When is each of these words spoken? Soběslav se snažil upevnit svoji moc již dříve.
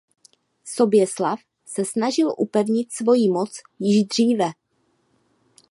Soběslav 0.63 1.39
se 1.65 1.85
snažil 1.85 2.35
upevnit 2.37 2.91
svoji 2.93 3.29
moc 3.31 3.61
již 3.79 4.03
dříve. 4.03 4.45